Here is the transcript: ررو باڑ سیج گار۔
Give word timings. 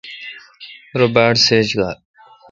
ررو 0.97 1.07
باڑ 1.15 1.33
سیج 1.45 1.67
گار۔ 1.77 1.97